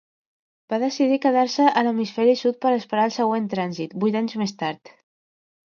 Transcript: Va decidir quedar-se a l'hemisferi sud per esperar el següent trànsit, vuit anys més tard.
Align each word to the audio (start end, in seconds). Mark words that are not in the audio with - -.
Va 0.73 0.79
decidir 0.83 1.19
quedar-se 1.25 1.67
a 1.81 1.85
l'hemisferi 1.89 2.33
sud 2.41 2.59
per 2.67 2.73
esperar 2.79 3.07
el 3.11 3.15
següent 3.19 3.47
trànsit, 3.55 3.97
vuit 4.07 4.23
anys 4.25 4.39
més 4.45 4.61
tard. 4.65 4.97